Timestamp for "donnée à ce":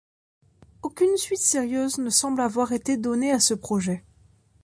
2.97-3.53